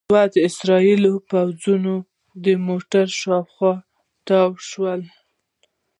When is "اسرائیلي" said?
0.47-1.11